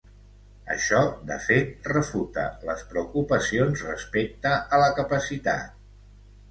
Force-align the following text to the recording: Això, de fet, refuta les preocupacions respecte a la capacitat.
Això, 0.75 1.01
de 1.31 1.37
fet, 1.49 1.75
refuta 1.93 2.47
les 2.71 2.83
preocupacions 2.95 3.87
respecte 3.93 4.57
a 4.79 4.83
la 4.87 4.91
capacitat. 5.03 5.83